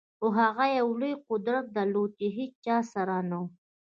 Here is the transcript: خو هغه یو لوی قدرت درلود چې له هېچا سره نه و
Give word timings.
خو 0.17 0.27
هغه 0.39 0.65
یو 0.79 0.87
لوی 0.99 1.13
قدرت 1.29 1.65
درلود 1.77 2.11
چې 2.19 2.27
له 2.29 2.33
هېچا 2.37 2.77
سره 2.93 3.15
نه 3.29 3.37
و 3.41 3.45